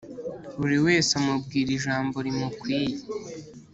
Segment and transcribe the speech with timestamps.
[0.59, 2.97] buri wese amubwira ijambo rimukwiye.